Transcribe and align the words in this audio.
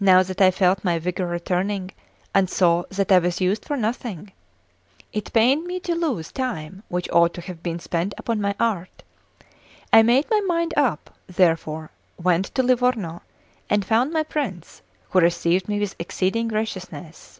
Now 0.00 0.24
that 0.24 0.40
I 0.40 0.50
felt 0.50 0.82
my 0.82 0.98
vigour 0.98 1.28
returning, 1.28 1.92
and 2.34 2.50
saw 2.50 2.82
that 2.90 3.12
I 3.12 3.20
was 3.20 3.40
used 3.40 3.64
for 3.64 3.76
nothing, 3.76 4.32
it 5.12 5.32
pained 5.32 5.68
me 5.68 5.78
to 5.86 5.94
lose 5.94 6.32
time 6.32 6.82
which 6.88 7.08
ought 7.12 7.32
to 7.34 7.40
have 7.42 7.62
been 7.62 7.78
spent 7.78 8.12
upon 8.18 8.40
my 8.40 8.56
art. 8.58 9.04
I 9.92 10.02
made 10.02 10.26
my 10.28 10.40
mind 10.48 10.74
up, 10.76 11.16
therefore, 11.28 11.92
went 12.20 12.46
to 12.56 12.62
Livorno, 12.64 13.22
and 13.70 13.84
found 13.84 14.12
my 14.12 14.24
prince, 14.24 14.82
who 15.10 15.20
received 15.20 15.68
me 15.68 15.78
with 15.78 15.94
exceeding 16.00 16.48
graciousness. 16.48 17.38